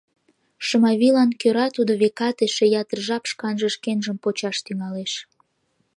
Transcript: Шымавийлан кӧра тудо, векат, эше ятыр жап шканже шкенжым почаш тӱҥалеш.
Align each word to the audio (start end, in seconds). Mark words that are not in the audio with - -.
Шымавийлан 0.65 1.29
кӧра 1.41 1.67
тудо, 1.75 1.91
векат, 2.01 2.37
эше 2.45 2.65
ятыр 2.81 2.99
жап 3.07 3.23
шканже 3.31 3.67
шкенжым 3.75 4.17
почаш 4.23 4.57
тӱҥалеш. 4.65 5.13